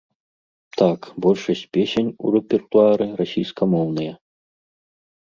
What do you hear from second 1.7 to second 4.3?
песень у рэпертуары расійскамоўныя.